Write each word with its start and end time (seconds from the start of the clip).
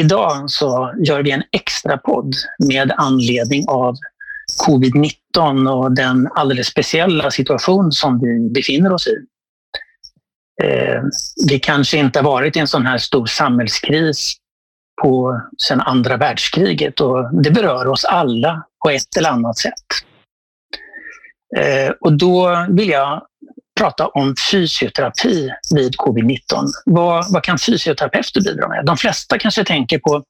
Idag 0.00 0.50
så 0.50 0.94
gör 0.98 1.22
vi 1.22 1.30
en 1.30 1.42
extra 1.52 1.98
podd 1.98 2.34
med 2.68 2.92
anledning 2.96 3.64
av 3.68 3.96
covid-19 4.66 5.68
och 5.68 5.92
den 5.92 6.28
alldeles 6.34 6.66
speciella 6.66 7.30
situation 7.30 7.92
som 7.92 8.20
vi 8.20 8.50
befinner 8.50 8.92
oss 8.92 9.06
i. 9.06 9.16
Eh, 10.62 11.02
vi 11.48 11.58
kanske 11.58 11.98
inte 11.98 12.18
har 12.18 12.24
varit 12.24 12.56
i 12.56 12.58
en 12.58 12.68
sån 12.68 12.86
här 12.86 12.98
stor 12.98 13.26
samhällskris 13.26 14.36
på 15.02 15.40
sedan 15.58 15.80
andra 15.80 16.16
världskriget 16.16 17.00
och 17.00 17.42
det 17.42 17.50
berör 17.50 17.86
oss 17.86 18.04
alla 18.04 18.66
på 18.84 18.90
ett 18.90 19.16
eller 19.16 19.30
annat 19.30 19.58
sätt. 19.58 19.86
Eh, 21.56 21.90
och 22.00 22.12
då 22.12 22.66
vill 22.70 22.88
jag 22.88 23.22
prata 23.80 24.06
om 24.06 24.34
fysioterapi 24.52 25.50
vid 25.74 25.94
covid-19. 25.96 26.38
Vad, 26.86 27.32
vad 27.32 27.42
kan 27.42 27.58
fysioterapeuter 27.58 28.40
bidra 28.40 28.68
med? 28.68 28.86
De 28.86 28.96
flesta 28.96 29.38
kanske 29.38 29.64
tänker 29.64 29.98
på 29.98 30.24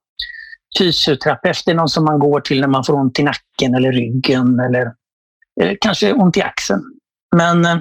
fysioterapeut, 0.78 1.62
det 1.64 1.70
är 1.70 1.74
någon 1.74 1.88
som 1.88 2.04
man 2.04 2.18
går 2.18 2.40
till 2.40 2.60
när 2.60 2.68
man 2.68 2.84
får 2.84 2.94
ont 2.94 3.18
i 3.18 3.22
nacken 3.22 3.74
eller 3.74 3.92
ryggen 3.92 4.60
eller 4.60 4.92
kanske 5.80 6.12
ont 6.12 6.36
i 6.36 6.42
axeln. 6.42 6.82
Men 7.36 7.64
eh, 7.64 7.76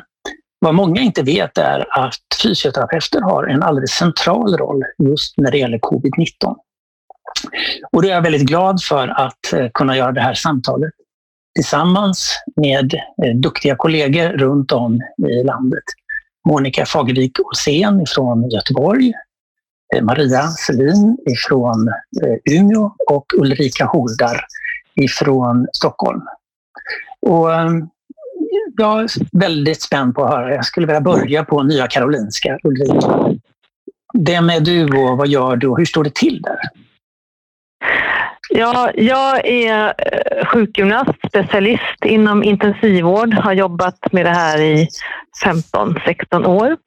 vad 0.60 0.76
många 0.76 1.02
inte 1.02 1.24
vet 1.24 1.58
är 1.58 2.06
att 2.06 2.42
fysioterapeuter 2.44 3.22
har 3.22 3.44
en 3.44 3.64
alldeles 3.64 3.92
central 3.92 4.58
roll 4.58 4.84
just 5.04 5.38
när 5.38 5.52
det 5.52 5.58
gäller 5.58 5.78
covid-19. 5.80 6.56
Och 7.92 8.02
det 8.02 8.10
är 8.10 8.16
jag 8.16 8.22
väldigt 8.22 8.48
glad 8.48 8.84
för 8.84 9.08
att 9.08 9.54
eh, 9.54 9.68
kunna 9.74 9.98
göra 9.98 10.12
det 10.12 10.22
här 10.22 10.34
samtalet 10.34 10.94
tillsammans 11.60 12.36
med 12.56 12.94
eh, 12.94 13.36
duktiga 13.36 13.76
kollegor 13.76 14.30
runt 14.30 14.72
om 14.72 15.02
i 15.28 15.44
landet. 15.44 15.84
Monica 16.50 16.86
Fagervik 16.86 17.40
Olsén 17.40 18.06
från 18.16 18.50
Göteborg, 18.50 19.14
eh, 19.96 20.04
Maria 20.04 20.48
Selin 20.48 21.18
från 21.48 21.88
eh, 21.88 22.56
Umeå 22.60 22.92
och 23.12 23.26
Ulrika 23.38 23.86
Hordar 23.86 24.42
från 25.20 25.68
Stockholm. 25.74 26.22
Och 27.28 27.54
eh, 27.54 27.70
jag 28.78 29.02
är 29.02 29.38
väldigt 29.38 29.82
spänd 29.82 30.16
på 30.16 30.26
att 30.26 30.32
höra. 30.32 30.56
Jag 30.56 30.66
skulle 30.66 30.88
vilja 30.88 31.02
börja 31.02 31.44
på 31.44 31.64
Nya 31.64 31.88
Karolinska. 31.88 32.60
Ulrika, 32.64 33.36
vem 34.20 34.50
är 34.50 34.60
du 34.60 34.84
och 34.84 35.18
vad 35.18 35.28
gör 35.28 35.56
du 35.56 35.68
och 35.68 35.78
hur 35.78 35.86
står 35.86 36.04
det 36.04 36.16
till 36.16 36.42
där? 36.42 36.60
Ja, 38.50 38.92
jag 38.96 39.46
är 39.48 39.94
eh, 39.98 40.46
sjukgymnast, 40.46 41.12
specialist 41.28 42.06
inom 42.06 42.44
intensivvård, 42.44 43.34
har 43.34 43.54
jobbat 43.54 44.12
med 44.12 44.26
det 44.26 44.30
här 44.30 44.62
i 44.62 44.88
15-16 45.46 46.46
år. 46.46 46.78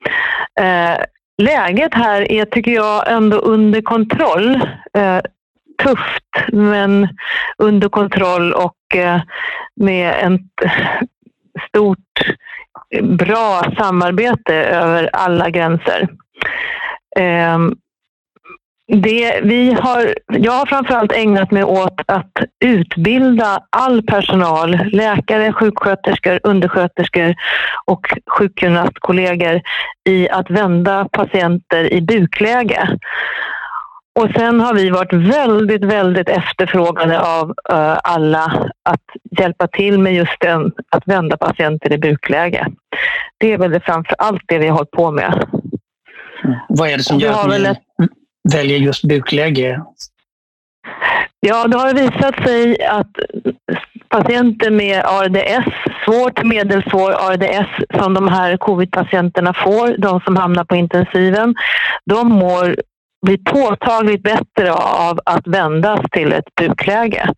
Eh, 0.60 1.04
läget 1.42 1.94
här 1.94 2.32
är, 2.32 2.44
tycker 2.44 2.70
jag, 2.70 3.12
ändå 3.12 3.36
under 3.36 3.80
kontroll. 3.82 4.54
Eh, 4.96 5.20
tufft, 5.82 6.52
men 6.52 7.08
under 7.58 7.88
kontroll 7.88 8.52
och 8.52 8.76
med 9.76 10.10
ett 10.10 10.70
stort, 11.68 12.36
bra 13.02 13.62
samarbete 13.78 14.54
över 14.54 15.10
alla 15.12 15.50
gränser. 15.50 16.08
Ehm, 17.16 17.74
det, 18.94 19.40
vi 19.42 19.72
har, 19.72 20.14
jag 20.26 20.52
har 20.52 20.66
framförallt 20.66 21.12
ägnat 21.12 21.50
mig 21.50 21.64
åt 21.64 22.00
att 22.06 22.32
utbilda 22.64 23.58
all 23.70 24.02
personal, 24.02 24.78
läkare, 24.92 25.52
sjuksköterskor, 25.52 26.40
undersköterskor 26.42 27.34
och 27.84 28.06
sjukgymnastkollegor 28.38 29.60
i 30.08 30.28
att 30.28 30.50
vända 30.50 31.08
patienter 31.12 31.92
i 31.92 32.00
bukläge. 32.02 32.98
Och 34.20 34.28
sen 34.36 34.60
har 34.60 34.74
vi 34.74 34.90
varit 34.90 35.12
väldigt, 35.12 35.84
väldigt 35.84 36.28
efterfrågade 36.28 37.20
av 37.20 37.48
uh, 37.48 37.98
alla 38.04 38.68
att 38.82 39.38
hjälpa 39.38 39.66
till 39.66 39.98
med 39.98 40.14
just 40.14 40.40
den, 40.40 40.72
att 40.90 41.08
vända 41.08 41.36
patienter 41.36 41.92
i 41.92 41.98
bukläge. 41.98 42.66
Det 43.38 43.52
är 43.52 43.58
väl 43.58 43.80
framför 43.80 44.14
allt 44.18 44.42
det 44.46 44.58
vi 44.58 44.68
har 44.68 44.76
hållit 44.76 44.90
på 44.90 45.10
med. 45.10 45.46
Mm. 46.44 46.56
Vad 46.68 46.88
är 46.88 46.96
det 46.96 47.02
som 47.02 47.18
gör 47.18 47.32
att 47.32 47.78
ni... 47.98 48.08
Väljer 48.52 48.78
just 48.78 49.04
bukläge? 49.04 49.82
Ja, 51.40 51.68
det 51.68 51.76
har 51.76 51.94
visat 51.94 52.44
sig 52.44 52.84
att 52.86 53.10
patienter 54.08 54.70
med 54.70 55.04
ARDS, 55.04 55.74
svårt 56.04 56.44
medelsvår 56.44 57.12
ARDS 57.12 57.98
som 57.98 58.14
de 58.14 58.28
här 58.28 58.56
covid-patienterna 58.56 59.54
får, 59.54 59.96
de 59.98 60.20
som 60.20 60.36
hamnar 60.36 60.64
på 60.64 60.76
intensiven, 60.76 61.54
de 62.04 62.28
mår 62.28 62.76
blir 63.26 63.38
påtagligt 63.38 64.22
bättre 64.22 64.72
av 64.72 65.20
att 65.24 65.46
vändas 65.46 66.00
till 66.10 66.32
ett 66.32 66.54
bukläge. 66.60 67.28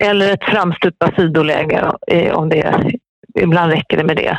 Eller 0.00 0.32
ett 0.32 0.44
framstupa 0.44 1.10
sidoläge 1.16 1.92
eh, 2.06 2.34
om 2.34 2.48
det 2.48 2.92
ibland 3.40 3.72
räcker 3.72 3.96
det 3.96 4.04
med 4.04 4.16
det. 4.16 4.38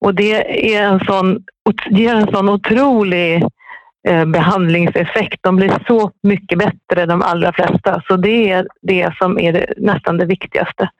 Och 0.00 0.14
det 0.14 0.74
är 0.74 0.82
en 0.82 1.00
sån, 1.00 1.44
ger 1.90 2.14
en 2.14 2.32
sån 2.32 2.48
otrolig 2.48 3.44
behandlingseffekt. 4.26 5.38
De 5.42 5.56
blir 5.56 5.84
så 5.86 6.10
mycket 6.22 6.58
bättre, 6.58 7.06
de 7.06 7.22
allra 7.22 7.52
flesta. 7.52 8.02
Så 8.08 8.16
det 8.16 8.50
är 8.50 8.68
det 8.82 9.14
som 9.18 9.38
är 9.38 9.52
det, 9.52 9.74
nästan 9.76 10.18
det 10.18 10.26
viktigaste 10.26 10.90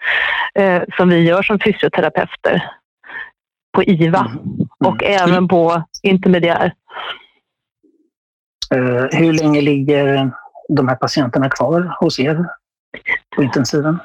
eh, 0.54 0.82
som 0.96 1.08
vi 1.08 1.20
gör 1.20 1.42
som 1.42 1.58
fysioterapeuter 1.58 2.70
på 3.74 3.82
IVA 3.82 4.20
mm. 4.20 4.32
Mm. 4.32 4.68
och 4.84 5.04
även 5.04 5.48
på 5.48 5.82
intermediär. 6.02 6.72
Eh, 8.74 9.18
hur 9.18 9.32
länge 9.32 9.60
ligger 9.60 10.30
de 10.68 10.88
här 10.88 10.96
patienterna 10.96 11.50
kvar 11.50 11.96
hos 12.00 12.20
er 12.20 12.46
på 13.36 13.42
intensiven? 13.42 13.98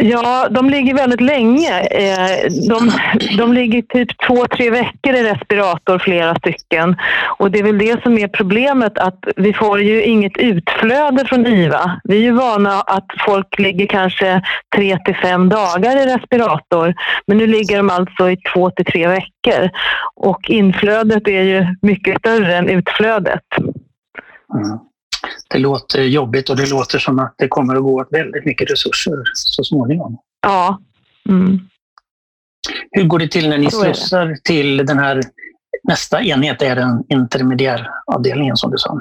Ja, 0.00 0.48
de 0.50 0.70
ligger 0.70 0.94
väldigt 0.94 1.20
länge. 1.20 1.80
Eh, 1.80 2.50
de, 2.68 2.92
de 3.38 3.52
ligger 3.52 3.82
typ 3.82 4.08
två, 4.26 4.46
tre 4.46 4.70
veckor 4.70 5.14
i 5.14 5.22
respirator, 5.22 5.98
flera 5.98 6.34
stycken. 6.34 6.96
Och 7.38 7.50
det 7.50 7.58
är 7.58 7.62
väl 7.62 7.78
det 7.78 8.02
som 8.02 8.18
är 8.18 8.28
problemet, 8.28 8.98
att 8.98 9.24
vi 9.36 9.52
får 9.52 9.80
ju 9.80 10.02
inget 10.02 10.36
utflöde 10.36 11.24
från 11.24 11.46
IVA. 11.46 12.00
Vi 12.04 12.16
är 12.16 12.20
ju 12.20 12.32
vana 12.32 12.80
att 12.80 13.06
folk 13.26 13.58
ligger 13.58 13.86
kanske 13.86 14.42
tre 14.76 14.98
till 15.04 15.16
fem 15.16 15.48
dagar 15.48 15.96
i 15.96 16.06
respirator, 16.06 16.94
men 17.26 17.36
nu 17.36 17.46
ligger 17.46 17.76
de 17.76 17.90
alltså 17.90 18.30
i 18.30 18.36
två 18.36 18.70
till 18.70 18.84
tre 18.84 19.08
veckor. 19.08 19.70
Och 20.14 20.50
inflödet 20.50 21.28
är 21.28 21.42
ju 21.42 21.66
mycket 21.82 22.18
större 22.18 22.56
än 22.56 22.68
utflödet. 22.68 23.44
Mm 24.54 24.91
det 25.48 25.58
låter 25.58 26.02
jobbigt 26.02 26.50
och 26.50 26.56
det 26.56 26.70
låter 26.70 26.98
som 26.98 27.18
att 27.18 27.34
det 27.38 27.48
kommer 27.48 27.76
att 27.76 27.82
gå 27.82 28.00
åt 28.00 28.08
väldigt 28.10 28.44
mycket 28.44 28.70
resurser 28.70 29.22
så 29.34 29.64
småningom. 29.64 30.18
Ja. 30.42 30.80
Mm. 31.28 31.60
Hur 32.90 33.04
går 33.04 33.18
det 33.18 33.28
till 33.28 33.48
när 33.48 33.58
ni 33.58 33.70
slussar 33.70 34.36
till 34.44 34.76
den 34.86 34.98
här 34.98 35.20
nästa 35.82 36.22
enhet, 36.22 36.62
är 36.62 36.76
den 36.76 37.04
intermediäravdelningen 37.08 38.56
som 38.56 38.70
du 38.70 38.78
sa? 38.78 39.00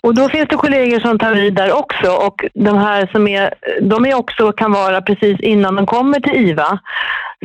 Och 0.00 0.14
då 0.14 0.28
finns 0.28 0.48
det 0.48 0.56
kollegor 0.56 1.00
som 1.00 1.18
tar 1.18 1.34
vid 1.34 1.54
där 1.54 1.72
också 1.72 2.10
och 2.10 2.44
de 2.54 2.78
här 2.78 3.06
som 3.06 3.28
är, 3.28 3.54
de 3.82 4.06
är 4.06 4.14
också, 4.14 4.52
kan 4.52 4.72
vara 4.72 5.02
precis 5.02 5.40
innan 5.40 5.74
de 5.76 5.86
kommer 5.86 6.20
till 6.20 6.48
IVA 6.48 6.78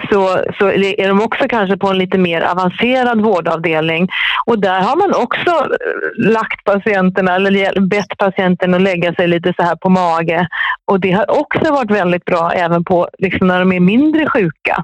så, 0.09 0.43
så 0.59 0.71
är 0.71 1.07
de 1.07 1.21
också 1.21 1.47
kanske 1.49 1.77
på 1.77 1.87
en 1.87 1.97
lite 1.97 2.17
mer 2.17 2.41
avancerad 2.41 3.21
vårdavdelning. 3.21 4.07
Och 4.45 4.59
där 4.59 4.81
har 4.81 4.95
man 4.95 5.23
också 5.23 5.49
eh, 5.49 6.31
lagt 6.31 6.63
patienterna, 6.63 7.35
eller 7.35 7.79
bett 7.79 8.17
patienten 8.17 8.73
att 8.73 8.81
lägga 8.81 9.13
sig 9.13 9.27
lite 9.27 9.53
så 9.57 9.63
här 9.63 9.75
på 9.75 9.89
mage. 9.89 10.47
Och 10.85 10.99
det 10.99 11.11
har 11.11 11.39
också 11.39 11.73
varit 11.73 11.91
väldigt 11.91 12.25
bra 12.25 12.51
även 12.51 12.83
på 12.83 13.09
liksom 13.17 13.47
när 13.47 13.59
de 13.59 13.71
är 13.71 13.79
mindre 13.79 14.29
sjuka. 14.29 14.83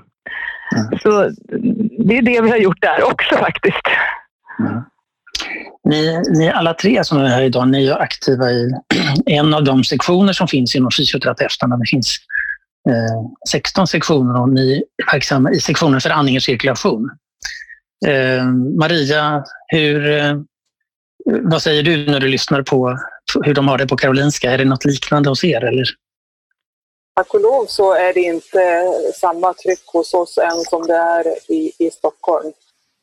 Mm. 0.75 0.99
Så 0.99 1.29
det 2.07 2.17
är 2.17 2.21
det 2.21 2.41
vi 2.41 2.49
har 2.49 2.57
gjort 2.57 2.81
där 2.81 3.03
också 3.11 3.35
faktiskt. 3.35 3.87
Mm. 4.59 4.81
Ni, 5.89 6.21
ni 6.39 6.49
alla 6.49 6.73
tre 6.73 7.03
som 7.03 7.17
är 7.17 7.27
här 7.27 7.41
idag, 7.41 7.67
ni 7.67 7.87
är 7.87 8.01
aktiva 8.01 8.51
i 8.51 8.71
en 9.25 9.53
av 9.53 9.63
de 9.63 9.83
sektioner 9.83 10.33
som 10.33 10.47
finns 10.47 10.75
inom 10.75 10.91
fysioterapeuterna. 10.97 11.77
Det 11.77 11.89
finns 11.89 12.17
Eh, 12.89 13.49
16 13.49 13.87
sektioner 13.87 14.41
och 14.41 14.49
ni 14.49 14.77
är 14.77 15.11
verksamma 15.13 15.51
i 15.51 15.59
sektionen 15.59 16.01
för 16.01 16.09
andning 16.09 16.35
och 16.35 16.43
cirkulation. 16.43 17.09
Eh, 18.05 18.45
Maria, 18.79 19.43
hur, 19.67 20.11
eh, 20.11 20.35
vad 21.25 21.61
säger 21.61 21.83
du 21.83 22.05
när 22.05 22.19
du 22.19 22.27
lyssnar 22.27 22.61
på 22.61 22.99
hur 23.43 23.53
de 23.53 23.67
har 23.67 23.77
det 23.77 23.87
på 23.87 23.97
Karolinska? 23.97 24.51
Är 24.51 24.57
det 24.57 24.65
något 24.65 24.85
liknande 24.85 25.29
hos 25.29 25.43
er? 25.43 25.63
Eller? 25.63 25.85
Tack 27.15 27.33
och 27.33 27.41
lov 27.41 27.65
så 27.65 27.93
är 27.93 28.13
det 28.13 28.21
inte 28.21 28.83
samma 29.15 29.53
tryck 29.53 29.85
hos 29.85 30.13
oss 30.13 30.37
än 30.37 30.61
som 30.61 30.87
det 30.87 30.95
är 30.95 31.51
i, 31.51 31.71
i 31.79 31.91
Stockholm. 31.91 32.51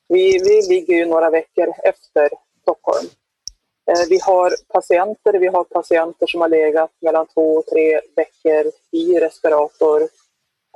Vi, 0.08 0.38
vi 0.38 0.74
ligger 0.74 0.94
ju 0.94 1.06
några 1.06 1.30
veckor 1.30 1.68
efter 1.84 2.28
Stockholm. 2.62 3.08
Eh, 3.86 4.08
vi 4.08 4.18
har 4.22 4.52
patienter, 4.72 5.32
vi 5.38 5.46
har 5.46 5.64
patienter 5.64 6.26
som 6.26 6.40
har 6.40 6.48
legat 6.48 6.90
mellan 7.00 7.26
två 7.26 7.56
och 7.56 7.66
tre 7.66 8.00
veckor 8.16 8.72
i 8.90 9.20
respirator, 9.20 10.08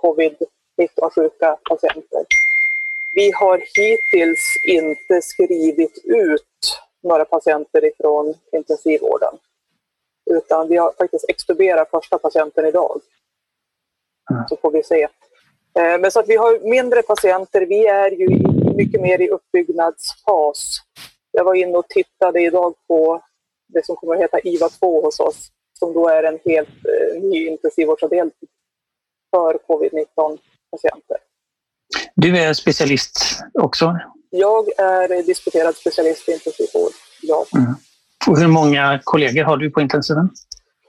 covid-19-sjuka 0.02 1.56
patienter. 1.70 2.24
Vi 3.14 3.30
har 3.32 3.58
hittills 3.58 4.44
inte 4.68 5.22
skrivit 5.22 6.04
ut 6.04 6.78
några 7.02 7.24
patienter 7.24 7.84
ifrån 7.84 8.34
intensivvården. 8.52 9.34
Utan 10.30 10.68
vi 10.68 10.76
har 10.76 10.92
faktiskt 10.92 11.24
extuberat 11.28 11.90
första 11.90 12.18
patienten 12.18 12.66
idag. 12.66 13.00
Så 14.48 14.56
får 14.56 14.70
vi 14.70 14.82
se. 14.82 15.02
Eh, 15.78 15.98
men 16.00 16.10
så 16.10 16.20
att 16.20 16.28
vi 16.28 16.36
har 16.36 16.70
mindre 16.70 17.02
patienter. 17.02 17.60
Vi 17.60 17.86
är 17.86 18.10
ju 18.10 18.28
mycket 18.76 19.00
mer 19.00 19.20
i 19.22 19.28
uppbyggnadsfas. 19.28 20.80
Jag 21.36 21.44
var 21.44 21.54
inne 21.54 21.78
och 21.78 21.88
tittade 21.88 22.40
idag 22.40 22.74
på 22.88 23.22
det 23.68 23.86
som 23.86 23.96
kommer 23.96 24.14
att 24.14 24.20
heta 24.20 24.40
IVA 24.40 24.68
2 24.68 25.04
hos 25.04 25.20
oss, 25.20 25.50
som 25.78 25.92
då 25.92 26.08
är 26.08 26.22
en 26.22 26.38
helt 26.44 26.68
eh, 26.68 27.22
ny 27.22 27.46
intensivvårdsavdelning 27.46 28.32
för 29.30 29.58
covid-19 29.68 30.38
patienter. 30.70 31.16
Du 32.14 32.38
är 32.38 32.52
specialist 32.52 33.40
också? 33.52 33.98
Jag 34.30 34.68
är 34.78 35.22
disputerad 35.22 35.76
specialist 35.76 36.28
i 36.28 36.32
intensivvård, 36.32 36.92
ja. 37.22 37.46
Mm. 37.56 37.74
Och 38.28 38.38
hur 38.38 38.48
många 38.48 39.00
kollegor 39.04 39.44
har 39.44 39.56
du 39.56 39.70
på 39.70 39.80
intensiven? 39.80 40.30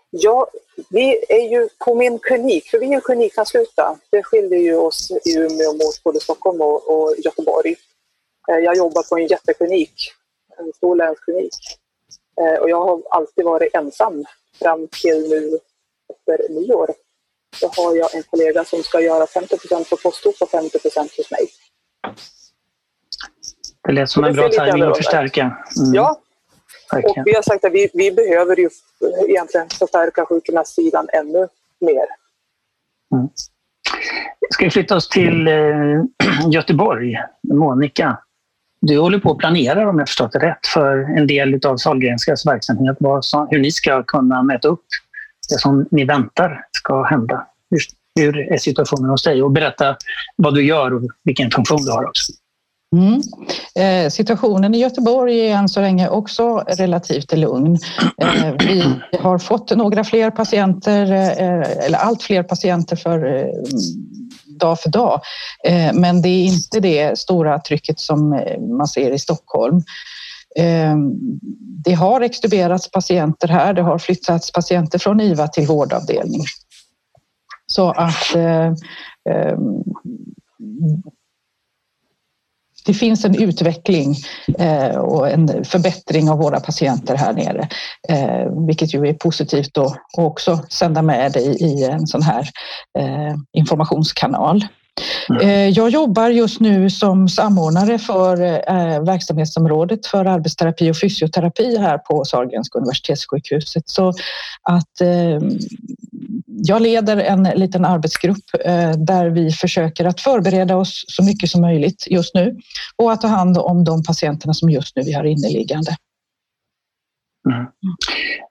Ja, 0.09 0.47
vi 0.89 1.25
är 1.29 1.49
ju 1.51 1.69
på 1.85 1.95
min 1.95 2.19
klinik, 2.19 2.69
för 2.69 2.79
vi 2.79 2.93
är 2.93 2.99
klinikansluta. 2.99 3.97
Det 4.09 4.23
skiljer 4.23 4.59
ju 4.59 4.75
oss 4.75 5.11
i 5.25 5.37
Umeå 5.37 5.73
mot 5.73 6.03
både 6.03 6.19
Stockholm 6.19 6.61
och, 6.61 6.89
och 6.89 7.15
Göteborg. 7.17 7.75
Eh, 8.51 8.57
jag 8.57 8.77
jobbar 8.77 9.03
på 9.09 9.17
en 9.17 9.27
jätteklinik, 9.27 9.93
en 10.57 10.73
stor 10.73 10.95
länsklinik. 10.95 11.55
Eh, 12.41 12.61
och 12.61 12.69
jag 12.69 12.85
har 12.85 13.01
alltid 13.09 13.45
varit 13.45 13.75
ensam 13.75 14.25
fram 14.59 14.87
till 15.01 15.29
nu 15.29 15.59
efter 16.13 16.53
nyår. 16.53 16.89
Då 17.61 17.67
har 17.67 17.95
jag 17.95 18.15
en 18.15 18.23
kollega 18.23 18.65
som 18.65 18.83
ska 18.83 19.01
göra 19.01 19.25
50% 19.25 19.89
på 19.89 19.97
posthop 19.97 20.35
och 20.41 20.49
50% 20.49 21.17
hos 21.17 21.31
mig. 21.31 21.47
Det 23.87 23.91
lät 23.91 24.09
som 24.09 24.23
en 24.23 24.33
bra 24.33 24.49
tajming 24.49 24.83
att 24.83 24.97
förstärka. 24.97 25.41
Mm. 25.41 25.93
Ja, 25.93 26.21
och 26.93 27.17
vi 27.25 27.35
har 27.35 27.41
sagt 27.41 27.65
att 27.65 27.73
vi, 27.73 27.89
vi 27.93 28.11
behöver 28.11 28.59
ju 28.59 28.69
egentligen 29.27 29.69
förstärka 29.69 30.25
sjukgymnastsidan 30.25 31.07
ännu 31.13 31.47
mer. 31.79 32.05
Mm. 33.13 33.29
Ska 34.49 34.65
vi 34.65 34.71
flytta 34.71 34.95
oss 34.95 35.09
till 35.09 35.47
eh, 35.47 35.53
Göteborg, 36.51 37.15
Monica? 37.53 38.17
Du 38.87 38.99
håller 38.99 39.19
på 39.19 39.31
att 39.31 39.37
planera, 39.37 39.89
om 39.89 39.99
jag 39.99 40.07
förstått 40.07 40.31
det 40.31 40.39
rätt, 40.39 40.67
för 40.73 41.17
en 41.17 41.27
del 41.27 41.65
av 41.65 41.77
Sahlgrenskas 41.77 42.45
verksamhet, 42.45 42.97
hur 43.49 43.59
ni 43.59 43.71
ska 43.71 44.03
kunna 44.03 44.43
mäta 44.43 44.67
upp 44.67 44.85
det 45.49 45.59
som 45.59 45.87
ni 45.91 46.05
väntar 46.05 46.65
ska 46.71 47.03
hända. 47.03 47.47
Hur, 47.69 47.79
hur 48.19 48.53
är 48.53 48.57
situationen 48.57 49.09
hos 49.09 49.23
dig? 49.23 49.43
Och 49.43 49.51
berätta 49.51 49.95
vad 50.35 50.53
du 50.53 50.65
gör 50.65 50.93
och 50.93 51.01
vilken 51.23 51.51
funktion 51.51 51.85
du 51.85 51.91
har 51.91 52.05
också. 52.05 52.31
Mm. 52.95 53.21
Eh, 53.75 54.09
situationen 54.09 54.75
i 54.75 54.79
Göteborg 54.79 55.39
är 55.39 55.55
än 55.55 55.69
så 55.69 55.81
länge 55.81 56.09
också 56.09 56.57
relativt 56.57 57.37
lugn. 57.37 57.77
Eh, 58.17 58.53
vi 58.59 58.83
har 59.19 59.37
fått 59.37 59.77
några 59.77 60.03
fler 60.03 60.31
patienter, 60.31 61.11
eh, 61.11 61.85
eller 61.85 61.97
allt 61.97 62.23
fler 62.23 62.43
patienter 62.43 62.95
för 62.95 63.35
eh, 63.35 63.45
dag 64.59 64.79
för 64.79 64.89
dag. 64.89 65.21
Eh, 65.67 65.93
men 65.93 66.21
det 66.21 66.29
är 66.29 66.45
inte 66.45 66.79
det 66.79 67.19
stora 67.19 67.59
trycket 67.59 67.99
som 67.99 68.33
eh, 68.33 68.59
man 68.59 68.87
ser 68.87 69.11
i 69.11 69.19
Stockholm. 69.19 69.81
Eh, 70.55 70.95
det 71.85 71.93
har 71.93 72.21
extuberats 72.21 72.91
patienter 72.91 73.47
här. 73.47 73.73
Det 73.73 73.81
har 73.81 73.97
flyttats 73.97 74.51
patienter 74.51 74.99
från 74.99 75.21
IVA 75.21 75.47
till 75.47 75.67
vårdavdelning. 75.67 76.41
Så 77.67 77.89
att 77.91 78.35
det 82.85 82.93
finns 82.93 83.25
en 83.25 83.43
utveckling 83.43 84.15
eh, 84.59 84.97
och 84.97 85.29
en 85.29 85.65
förbättring 85.65 86.29
av 86.29 86.37
våra 86.37 86.59
patienter 86.59 87.15
här 87.15 87.33
nere, 87.33 87.67
eh, 88.09 88.65
vilket 88.67 88.93
ju 88.93 89.07
är 89.07 89.13
positivt 89.13 89.77
att 89.77 89.97
också 90.17 90.59
sända 90.69 91.01
med 91.01 91.35
i 91.37 91.83
en 91.83 92.07
sån 92.07 92.21
här 92.21 92.49
eh, 92.99 93.35
informationskanal. 93.53 94.65
Mm. 95.29 95.73
Jag 95.73 95.89
jobbar 95.89 96.29
just 96.29 96.59
nu 96.59 96.89
som 96.89 97.29
samordnare 97.29 97.99
för 97.99 98.37
verksamhetsområdet 99.05 100.05
för 100.05 100.25
arbetsterapi 100.25 100.91
och 100.91 100.99
fysioterapi 100.99 101.77
här 101.77 101.97
på 101.97 102.25
Sahlgrenska 102.25 102.79
universitetssjukhuset. 102.79 103.83
Så 103.89 104.13
att 104.61 105.01
jag 106.45 106.81
leder 106.81 107.17
en 107.17 107.43
liten 107.43 107.85
arbetsgrupp 107.85 108.45
eh, 108.65 108.91
där 108.91 109.29
vi 109.29 109.51
försöker 109.51 110.05
att 110.05 110.21
förbereda 110.21 110.75
oss 110.75 111.05
så 111.07 111.23
mycket 111.23 111.49
som 111.49 111.61
möjligt 111.61 112.07
just 112.07 112.35
nu 112.35 112.57
och 112.95 113.11
att 113.11 113.21
ta 113.21 113.27
hand 113.27 113.57
om 113.57 113.83
de 113.83 114.03
patienterna 114.03 114.53
som 114.53 114.69
just 114.69 114.95
nu 114.95 115.03
vi 115.03 115.13
har 115.13 115.23
inneliggande. 115.23 115.95
Mm. 117.49 117.65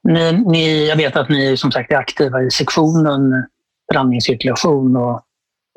Ni, 0.02 0.50
ni, 0.50 0.88
jag 0.88 0.96
vet 0.96 1.16
att 1.16 1.28
ni 1.28 1.56
som 1.56 1.72
sagt 1.72 1.92
är 1.92 1.96
aktiva 1.96 2.42
i 2.42 2.50
sektionen 2.50 3.32
för 3.92 3.98
andningscirkulation 3.98 4.96
och 4.96 5.10
eh, 5.12 5.20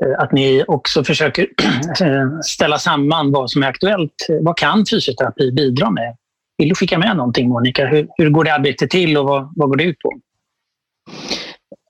Eh, 0.05 0.23
att 0.23 0.31
ni 0.31 0.63
också 0.67 1.03
försöker 1.03 1.43
eh, 2.01 2.39
ställa 2.43 2.77
samman 2.77 3.31
vad 3.31 3.51
som 3.51 3.63
är 3.63 3.67
aktuellt. 3.67 4.27
Vad 4.41 4.57
kan 4.57 4.85
fysioterapi 4.85 5.51
bidra 5.51 5.91
med? 5.91 6.15
Vill 6.57 6.69
du 6.69 6.75
skicka 6.75 6.97
med 6.97 7.17
någonting 7.17 7.49
Monica? 7.49 7.85
Hur, 7.85 8.07
hur 8.17 8.29
går 8.29 8.43
det 8.43 8.53
arbetet 8.53 8.89
till 8.89 9.17
och 9.17 9.25
vad, 9.25 9.53
vad 9.55 9.69
går 9.69 9.75
det 9.75 9.83
ut 9.83 9.99
på? 9.99 10.11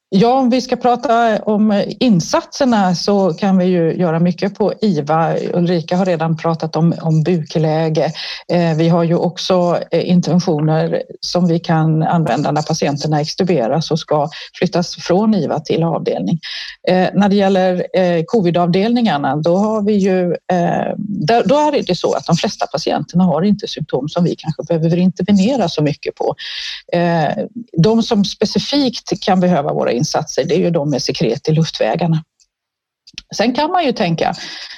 Ja, 0.09 0.33
om 0.33 0.49
vi 0.49 0.61
ska 0.61 0.75
prata 0.75 1.39
om 1.43 1.83
insatserna 1.99 2.95
så 2.95 3.33
kan 3.33 3.57
vi 3.57 3.65
ju 3.65 3.93
göra 3.93 4.19
mycket 4.19 4.55
på 4.55 4.73
IVA. 4.81 5.35
Ulrika 5.53 5.97
har 5.97 6.05
redan 6.05 6.37
pratat 6.37 6.75
om, 6.75 6.93
om 7.01 7.23
bukläge. 7.23 8.11
Eh, 8.53 8.77
vi 8.77 8.89
har 8.89 9.03
ju 9.03 9.15
också 9.15 9.53
eh, 9.91 10.09
intentioner 10.09 10.17
interventioner 10.17 11.03
som 11.21 11.47
vi 11.47 11.59
kan 11.59 12.03
använda 12.03 12.51
när 12.51 12.61
patienterna 12.61 13.21
extuberas 13.21 13.91
och 13.91 13.99
ska 13.99 14.29
flyttas 14.53 14.95
från 14.95 15.35
IVA 15.35 15.59
till 15.59 15.83
avdelning. 15.83 16.39
Eh, 16.87 17.07
när 17.13 17.29
det 17.29 17.35
gäller 17.35 17.85
covidavdelningarna, 18.25 19.35
då 19.35 19.57
har 19.57 19.81
vi 19.81 19.93
ju, 19.93 20.35
då 21.45 21.55
är 21.55 21.87
det 21.87 21.95
så 21.95 22.13
att 22.13 22.25
de 22.25 22.35
flesta 22.35 22.67
patienterna 22.67 23.23
har 23.23 23.41
inte 23.41 23.67
symptom 23.67 24.09
som 24.09 24.23
vi 24.23 24.35
kanske 24.35 24.63
behöver 24.63 24.97
intervenera 24.97 25.69
så 25.69 25.83
mycket 25.83 26.15
på. 26.15 26.35
De 27.77 28.03
som 28.03 28.25
specifikt 28.25 29.23
kan 29.25 29.39
behöva 29.39 29.73
våra 29.73 29.91
insatser, 29.97 30.43
det 30.45 30.55
är 30.55 30.59
ju 30.59 30.71
de 30.71 30.89
med 30.89 31.01
sekret 31.01 31.49
i 31.49 31.51
luftvägarna. 31.51 32.23
Sen 33.35 33.53
kan 33.53 33.71
man 33.71 33.85
ju 33.85 33.91
tänka, 33.91 34.33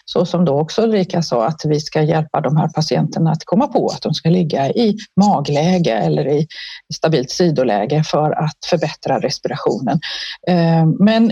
så 0.05 0.25
som 0.25 0.45
då 0.45 0.59
också 0.59 0.81
Ulrika 0.81 1.21
sa, 1.21 1.45
att 1.45 1.61
vi 1.65 1.79
ska 1.79 2.01
hjälpa 2.01 2.41
de 2.41 2.57
här 2.57 2.67
patienterna 2.67 3.31
att 3.31 3.45
komma 3.45 3.67
på 3.67 3.87
att 3.87 4.01
de 4.01 4.13
ska 4.13 4.29
ligga 4.29 4.69
i 4.69 4.97
magläge 5.21 5.91
eller 5.91 6.27
i 6.27 6.47
stabilt 6.93 7.31
sidoläge 7.31 8.03
för 8.03 8.31
att 8.31 8.57
förbättra 8.69 9.19
respirationen. 9.19 9.99
Eh, 10.47 10.85
men 10.99 11.31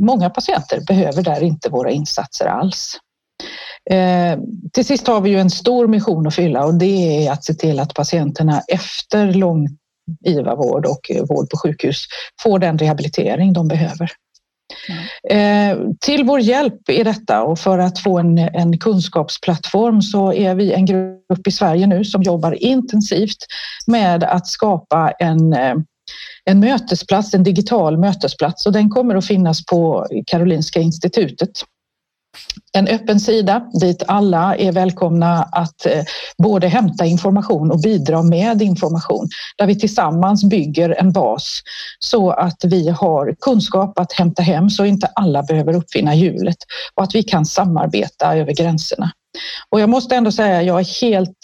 många 0.00 0.30
patienter 0.30 0.80
behöver 0.80 1.22
där 1.22 1.42
inte 1.42 1.68
våra 1.68 1.90
insatser 1.90 2.46
alls. 2.46 2.98
Eh, 3.90 4.38
till 4.72 4.84
sist 4.84 5.06
har 5.06 5.20
vi 5.20 5.30
ju 5.30 5.38
en 5.38 5.50
stor 5.50 5.86
mission 5.86 6.26
att 6.26 6.34
fylla 6.34 6.64
och 6.64 6.74
det 6.74 7.26
är 7.26 7.32
att 7.32 7.44
se 7.44 7.54
till 7.54 7.80
att 7.80 7.94
patienterna 7.94 8.62
efter 8.68 9.32
lång 9.32 9.68
IVA-vård 10.24 10.86
och 10.86 11.10
eh, 11.10 11.24
vård 11.24 11.50
på 11.50 11.56
sjukhus 11.56 12.06
får 12.42 12.58
den 12.58 12.78
rehabilitering 12.78 13.52
de 13.52 13.68
behöver. 13.68 14.10
Mm. 14.88 15.94
till 16.00 16.24
vår 16.24 16.40
hjälp 16.40 16.88
i 16.88 17.02
detta 17.02 17.42
och 17.42 17.58
för 17.58 17.78
att 17.78 17.98
få 17.98 18.18
en, 18.18 18.38
en 18.38 18.78
kunskapsplattform 18.78 20.02
så 20.02 20.32
är 20.32 20.54
vi 20.54 20.72
en 20.72 20.86
grupp 20.86 21.46
i 21.46 21.50
Sverige 21.50 21.86
nu 21.86 22.04
som 22.04 22.22
jobbar 22.22 22.52
intensivt 22.52 23.36
med 23.86 24.24
att 24.24 24.46
skapa 24.46 25.12
en 25.18 25.52
eh, 25.52 25.74
en 26.44 26.60
mötesplats, 26.60 27.34
en 27.34 27.42
digital 27.42 27.98
mötesplats 27.98 28.66
och 28.66 28.72
den 28.72 28.90
kommer 28.90 29.14
att 29.14 29.26
finnas 29.26 29.66
på 29.66 30.06
Karolinska 30.26 30.80
institutet 30.80 31.50
en 32.72 32.88
öppen 32.88 33.20
sida 33.20 33.66
dit 33.80 34.02
alla 34.06 34.56
är 34.56 34.72
välkomna 34.72 35.42
att 35.52 35.86
eh, 35.86 36.04
både 36.38 36.68
hämta 36.68 37.06
information 37.06 37.70
och 37.70 37.80
bidra 37.80 38.22
med 38.22 38.62
information 38.62 39.28
där 39.58 39.66
vi 39.66 39.78
tillsammans 39.78 40.44
bygger 40.44 41.00
en 41.00 41.12
bas 41.12 41.60
så 41.98 42.30
att 42.30 42.64
vi 42.64 42.88
har 42.88 43.34
kunskap 43.40 43.98
att 43.98 44.12
hämta 44.12 44.42
hem 44.42 44.70
så 44.70 44.84
inte 44.84 45.06
alla 45.06 45.42
behöver 45.42 45.76
uppfinna 45.76 46.14
hjulet 46.14 46.58
och 46.94 47.02
att 47.02 47.14
vi 47.14 47.22
kan 47.22 47.46
samarbeta 47.46 48.36
över 48.36 48.52
gränserna. 48.52 49.10
Och 49.70 49.80
jag 49.80 49.88
måste 49.88 50.16
ändå 50.16 50.32
säga, 50.32 50.62
jag 50.62 50.80
är 50.80 51.00
helt 51.00 51.36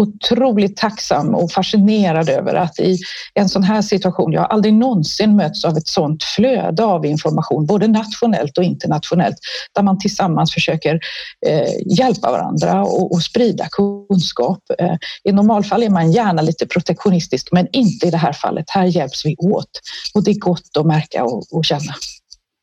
otroligt 0.00 0.76
tacksam 0.76 1.34
och 1.34 1.52
fascinerad 1.52 2.28
över 2.28 2.54
att 2.54 2.78
i 2.78 2.98
en 3.34 3.48
sån 3.48 3.62
här 3.62 3.82
situation, 3.82 4.32
jag 4.32 4.40
har 4.40 4.48
aldrig 4.48 4.74
någonsin 4.74 5.36
mötts 5.36 5.64
av 5.64 5.76
ett 5.76 5.88
sånt 5.88 6.24
flöde 6.24 6.84
av 6.84 7.06
information, 7.06 7.66
både 7.66 7.88
nationellt 7.88 8.58
och 8.58 8.64
internationellt, 8.64 9.36
där 9.74 9.82
man 9.82 9.98
tillsammans 9.98 10.54
försöker 10.54 11.00
eh, 11.46 11.98
hjälpa 11.98 12.30
varandra 12.30 12.82
och, 12.82 13.12
och 13.12 13.22
sprida 13.22 13.68
kunskap. 13.70 14.58
Eh, 14.78 14.96
I 15.24 15.32
normalfall 15.32 15.82
är 15.82 15.90
man 15.90 16.12
gärna 16.12 16.42
lite 16.42 16.66
protektionistisk, 16.66 17.48
men 17.52 17.68
inte 17.72 18.06
i 18.06 18.10
det 18.10 18.16
här 18.16 18.32
fallet. 18.32 18.66
Här 18.68 18.84
hjälps 18.84 19.26
vi 19.26 19.36
åt 19.38 19.70
och 20.14 20.24
det 20.24 20.30
är 20.30 20.38
gott 20.38 20.76
att 20.78 20.86
märka 20.86 21.24
och, 21.24 21.42
och 21.52 21.64
känna. 21.64 21.94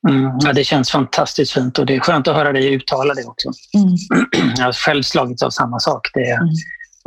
Mm, 0.09 0.31
ja, 0.39 0.53
det 0.53 0.63
känns 0.63 0.91
fantastiskt 0.91 1.51
fint 1.51 1.79
och 1.79 1.85
det 1.85 1.95
är 1.95 1.99
skönt 1.99 2.27
att 2.27 2.35
höra 2.35 2.51
dig 2.51 2.73
uttala 2.73 3.13
det 3.13 3.23
också. 3.23 3.51
Mm. 3.73 3.95
Jag 4.57 4.65
har 4.65 4.73
själv 4.73 5.03
slagits 5.03 5.43
av 5.43 5.49
samma 5.49 5.79
sak. 5.79 6.07
Det, 6.13 6.29
mm 6.29 6.49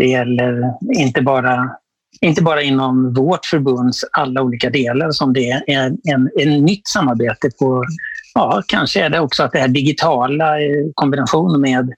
det 0.01 0.07
gäller 0.07 0.73
inte 0.93 1.23
bara, 1.23 1.71
inte 2.21 2.43
bara 2.43 2.63
inom 2.63 3.15
vårt 3.15 3.47
förbunds 3.47 4.05
alla 4.13 4.43
olika 4.43 4.71
delar 4.71 5.11
som 5.11 5.33
det 5.33 5.51
är 5.51 5.63
en, 5.67 5.99
en, 6.05 6.31
en 6.37 6.65
nytt 6.65 6.89
samarbete 6.89 7.51
på, 7.59 7.85
ja, 8.35 8.63
kanske 8.67 9.05
är 9.05 9.11
det 9.11 9.21
också 9.21 9.43
att 9.43 9.53
det 9.53 9.59
här 9.59 9.69
digitala 9.69 10.61
eh, 10.61 10.65
i 10.65 10.93
kombination 10.95 11.61
med 11.61 11.93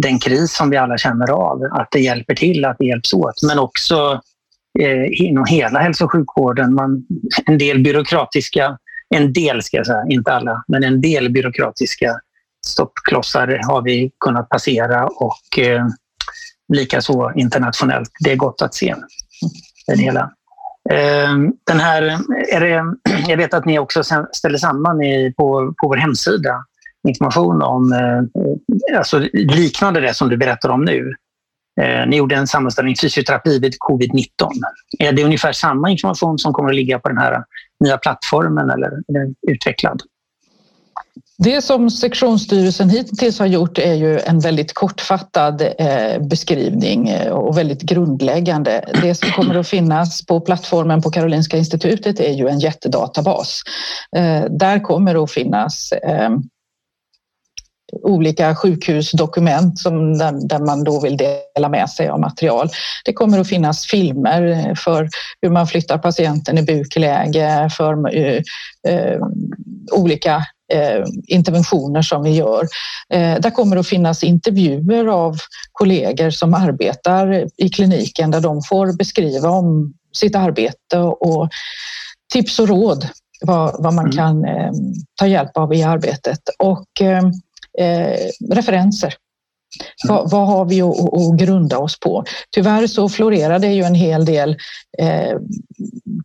den 0.00 0.18
kris 0.18 0.56
som 0.56 0.70
vi 0.70 0.76
alla 0.76 0.98
känner 0.98 1.30
av, 1.30 1.62
att 1.72 1.88
det 1.90 2.00
hjälper 2.00 2.34
till, 2.34 2.64
att 2.64 2.78
det 2.78 2.84
hjälps 2.84 3.12
åt. 3.12 3.42
Men 3.48 3.58
också 3.58 4.20
eh, 4.78 5.26
inom 5.26 5.44
hela 5.44 5.78
hälso 5.78 6.04
och 6.04 6.12
sjukvården, 6.12 6.74
man, 6.74 7.06
en 7.46 7.58
del 7.58 7.78
byråkratiska 7.78 8.78
en 9.14 9.32
del, 9.32 9.62
ska 9.62 9.76
jag 9.76 9.86
säga, 9.86 10.04
inte 10.08 10.32
alla, 10.32 10.64
men 10.68 10.84
en 10.84 11.00
del 11.00 11.30
byråkratiska 11.30 12.20
stoppklossar 12.66 13.60
har 13.68 13.82
vi 13.82 14.10
kunnat 14.20 14.48
passera 14.48 15.06
och 15.06 15.58
eh, 15.58 15.86
likaså 16.72 17.32
internationellt. 17.36 18.10
Det 18.24 18.32
är 18.32 18.36
gott 18.36 18.62
att 18.62 18.74
se 18.74 18.94
Den, 19.86 19.98
hela. 19.98 20.30
Ehm, 20.90 21.52
den 21.66 21.80
här, 21.80 22.02
är 22.52 22.60
det, 22.60 22.84
jag 23.28 23.36
vet 23.36 23.54
att 23.54 23.64
ni 23.64 23.78
också 23.78 24.02
ställer 24.32 24.58
samman 24.58 25.02
i, 25.02 25.34
på, 25.36 25.74
på 25.82 25.88
vår 25.88 25.96
hemsida 25.96 26.64
information 27.08 27.62
om 27.62 27.92
eh, 27.92 28.98
alltså 28.98 29.18
liknande 29.32 30.00
det 30.00 30.14
som 30.14 30.28
du 30.28 30.36
berättar 30.36 30.68
om 30.68 30.84
nu. 30.84 31.14
Eh, 31.80 32.06
ni 32.06 32.16
gjorde 32.16 32.36
en 32.36 32.46
sammanställning 32.46 32.96
fysioterapi 32.96 33.58
vid 33.58 33.74
covid-19. 33.88 34.50
Är 34.98 35.12
det 35.12 35.24
ungefär 35.24 35.52
samma 35.52 35.90
information 35.90 36.38
som 36.38 36.52
kommer 36.52 36.68
att 36.68 36.76
ligga 36.76 36.98
på 36.98 37.08
den 37.08 37.18
här 37.18 37.44
nya 37.84 37.98
plattformen 37.98 38.70
eller 38.70 38.86
är 38.86 39.12
den 39.12 39.34
utvecklad? 39.48 40.02
Det 41.38 41.62
som 41.62 41.90
sektionsstyrelsen 41.90 42.90
hittills 42.90 43.38
har 43.38 43.46
gjort 43.46 43.78
är 43.78 43.94
ju 43.94 44.20
en 44.20 44.40
väldigt 44.40 44.74
kortfattad 44.74 45.62
eh, 45.78 46.20
beskrivning 46.20 47.08
eh, 47.08 47.32
och 47.32 47.58
väldigt 47.58 47.82
grundläggande. 47.82 48.84
Det 49.02 49.14
som 49.14 49.30
kommer 49.30 49.54
att 49.54 49.68
finnas 49.68 50.26
på 50.26 50.40
plattformen 50.40 51.02
på 51.02 51.10
Karolinska 51.10 51.56
institutet 51.56 52.20
är 52.20 52.32
ju 52.32 52.48
en 52.48 52.60
jättedatabas. 52.60 53.62
Eh, 54.16 54.44
där 54.50 54.82
kommer 54.82 55.14
det 55.14 55.20
att 55.20 55.32
finnas 55.32 55.92
olika 58.02 58.54
sjukhusdokument 58.54 59.78
som, 59.78 60.18
där, 60.18 60.48
där, 60.48 60.58
man 60.58 60.84
då 60.84 61.00
vill 61.00 61.16
dela 61.16 61.68
med 61.68 61.90
sig 61.90 62.08
av 62.08 62.20
material. 62.20 62.68
Det 63.04 63.12
kommer 63.12 63.38
att 63.38 63.48
finnas 63.48 63.86
filmer 63.86 64.74
för 64.74 65.08
hur 65.42 65.50
man 65.50 65.66
flyttar 65.66 65.98
patienten 65.98 66.58
i 66.58 66.62
bukläge, 66.62 67.70
för 67.76 68.16
eh, 68.16 69.20
olika 69.92 70.46
interventioner 71.26 72.02
som 72.02 72.22
vi 72.22 72.30
gör. 72.30 72.62
Eh, 73.12 73.40
där 73.40 73.50
kommer 73.50 73.76
att 73.76 73.86
finnas 73.86 74.24
intervjuer 74.24 75.06
av 75.06 75.36
kollegor 75.72 76.30
som 76.30 76.54
arbetar 76.54 77.46
i 77.56 77.68
kliniken 77.68 78.30
där 78.30 78.40
de 78.40 78.62
får 78.62 78.96
beskriva 78.98 79.48
om 79.48 79.94
sitt 80.12 80.36
arbete 80.36 80.98
och 80.98 81.48
tips 82.32 82.58
och 82.58 82.68
råd 82.68 83.08
vad, 83.40 83.82
vad 83.82 83.94
man 83.94 84.04
mm. 84.04 84.16
kan 84.16 84.44
eh, 84.44 84.72
ta 85.14 85.26
hjälp 85.26 85.56
av 85.56 85.74
i 85.74 85.82
arbetet. 85.82 86.40
Och 86.58 87.00
eh, 87.00 87.24
eh, 87.78 88.18
referenser. 88.50 89.14
Vad, 90.08 90.30
vad, 90.30 90.46
har 90.46 90.64
vi 90.64 90.82
att, 90.82 90.98
att, 90.98 91.38
grunda 91.38 91.78
oss 91.78 92.00
på? 92.00 92.24
Tyvärr 92.50 92.86
så 92.86 93.08
florerar 93.08 93.58
det 93.58 93.72
ju 93.72 93.82
en 93.82 93.94
hel 93.94 94.24
del 94.24 94.56
eh, 94.98 95.38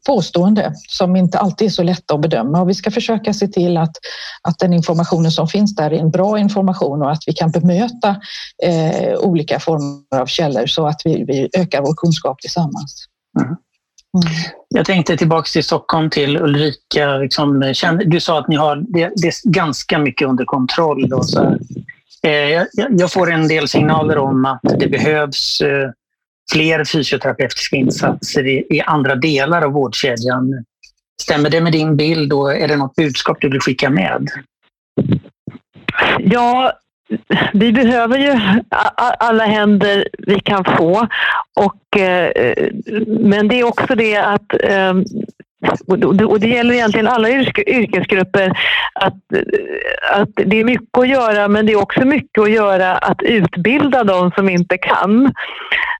påstående 0.08 0.74
som 0.88 1.16
inte 1.16 1.40
alltid 1.40 1.68
är 1.68 1.72
så 1.72 1.84
lätta 1.84 2.14
att 2.14 2.22
bedöma 2.22 2.62
och 2.62 2.70
vi 2.70 2.74
ska 2.74 2.92
försöka 2.92 3.34
se 3.34 3.48
till 3.48 3.78
att, 3.78 3.96
att 4.42 4.60
den 4.60 4.74
informationen 4.74 5.32
som 5.32 5.48
finns 5.48 5.76
där 5.76 5.94
är 5.94 6.00
en 6.00 6.12
bra 6.12 6.40
information 6.40 7.02
och 7.02 7.12
att 7.12 7.24
vi 7.28 7.34
kan 7.34 7.52
bemöta 7.52 8.16
eh, 8.64 9.18
olika 9.20 9.60
former 9.60 10.22
av 10.22 10.26
källor 10.26 10.66
så 10.66 10.88
att 10.88 11.02
vi, 11.06 11.24
vi 11.24 11.50
ökar 11.58 11.82
vår 11.82 11.94
kunskap 11.94 12.42
tillsammans. 12.42 13.06
Mm. 13.40 13.56
Mm. 14.18 14.28
Jag 14.70 14.86
tänkte 14.86 15.18
tillbaka 15.18 15.48
till 15.54 15.64
Stockholm, 15.64 16.10
till 16.10 16.38
Ulrika. 16.38 17.18
Liksom, 17.18 17.74
du 18.06 18.20
sa 18.20 18.40
att 18.40 18.48
ni 18.48 18.56
har 18.56 18.76
det, 18.76 19.12
det 19.16 19.34
ganska 19.44 20.00
mycket 20.00 20.28
under 20.28 20.46
kontroll. 20.46 21.14
Och 21.14 21.26
så 21.26 21.58
Eh, 22.28 22.64
jag 22.90 23.12
får 23.12 23.32
en 23.32 23.48
del 23.48 23.68
signaler 23.68 24.18
om 24.18 24.46
att 24.46 24.80
det 24.80 24.88
behövs 24.88 25.62
eh, 25.62 25.90
fler 26.52 26.86
fysioterapeutiska 26.86 27.76
insatser 27.76 28.48
i, 28.48 28.82
andra 28.86 29.16
delar 29.16 29.62
av 29.62 29.72
vårdkedjan. 29.72 30.66
Stämmer 31.22 31.50
det 31.50 31.62
med 31.62 31.72
din 31.72 31.98
bild 31.98 32.34
och 32.34 32.56
är 32.56 32.68
det 32.68 32.76
något 32.76 32.96
budskap 32.96 33.38
du 33.42 33.50
vill 33.50 33.62
skicka 33.62 33.90
med? 33.90 34.28
Ja, 36.20 36.74
vi 37.54 37.72
behöver 37.72 38.18
ju 38.18 38.62
alla 39.20 39.46
händer 39.46 40.08
vi 40.18 40.40
kan 40.40 40.66
få. 40.66 41.08
Och, 41.56 42.00
eh, 42.00 42.54
men 43.08 43.48
det 43.48 43.60
är 43.60 43.64
också 43.64 43.96
det 43.96 44.18
att 44.18 44.54
och 46.28 46.40
det 46.40 46.48
gäller 46.48 46.74
egentligen 46.74 47.08
alla 47.08 47.30
yrkesgrupper, 47.30 48.50
att, 48.94 49.14
att 50.14 50.30
det 50.36 50.60
är 50.60 50.66
mycket 50.66 50.98
att 50.98 51.08
göra 51.08 51.48
men 51.48 51.66
det 51.66 51.74
är 51.74 51.82
också 51.82 52.06
mycket 52.06 52.42
att 52.42 52.52
göra 52.52 52.98
att 52.98 53.22
utbilda 53.22 54.04
de 54.04 54.32
som 54.32 54.50
inte 54.50 54.78
kan. 54.78 55.34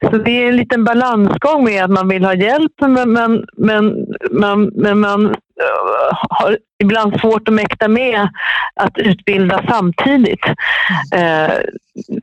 Så 0.10 0.18
det 0.18 0.32
är 0.32 0.50
en 0.50 0.56
liten 0.56 0.84
balansgång 0.84 1.64
med 1.64 1.84
att 1.84 1.92
man 1.92 2.08
vill 2.08 2.26
ha 2.26 2.34
hjälp 2.34 2.72
men, 2.82 3.14
men, 3.14 3.46
men, 3.58 4.08
men, 4.32 4.72
men 4.76 5.00
man 5.00 5.26
eh, 5.26 6.18
har 6.30 6.58
ibland 6.84 7.20
svårt 7.20 7.48
att 7.48 7.54
mäkta 7.54 7.88
med 7.88 8.30
att 8.76 8.98
utbilda 8.98 9.64
samtidigt. 9.70 10.46
Eh, 11.16 11.54